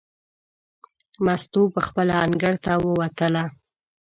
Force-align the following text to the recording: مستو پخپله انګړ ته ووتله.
مستو 1.25 1.61
پخپله 1.75 2.15
انګړ 2.25 2.53
ته 2.65 2.73
ووتله. 2.83 3.43